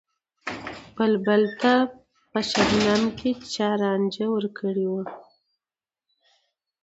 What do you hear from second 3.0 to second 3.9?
کــــې چا